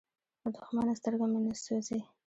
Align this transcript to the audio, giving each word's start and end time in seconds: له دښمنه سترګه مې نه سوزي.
له 0.43 0.49
دښمنه 0.55 0.93
سترګه 0.99 1.25
مې 1.31 1.39
نه 1.45 1.53
سوزي. 1.63 1.99